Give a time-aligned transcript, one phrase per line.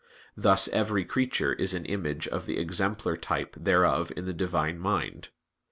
[0.35, 5.29] Thus every creature is an image of the exemplar type thereof in the Divine mind.